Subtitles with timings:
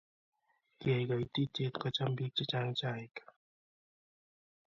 [0.77, 3.15] kiyai kaititye kocham biik chechang' chaik